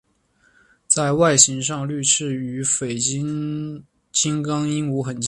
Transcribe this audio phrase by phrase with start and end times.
[0.87, 2.99] 在外形上绿翅与绯
[3.77, 5.19] 红金刚鹦鹉很接近。